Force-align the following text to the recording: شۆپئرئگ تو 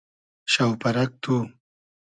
شۆپئرئگ 0.53 1.11
تو 1.23 1.35